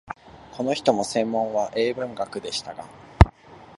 [0.51, 2.87] この人も専門は英文学でしたが、